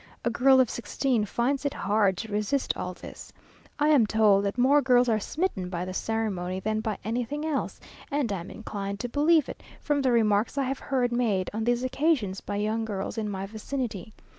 [0.25, 3.31] A girl of sixteen finds it hard to resist all this.
[3.77, 7.79] I am told that more girls are smitten by the ceremony, than by anything else,
[8.09, 11.83] and am inclined to believe it, from the remarks I have heard made on these
[11.83, 14.11] occasions by young girls in my vicinity.